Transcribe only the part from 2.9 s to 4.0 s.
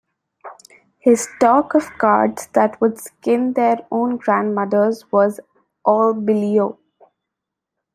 skin their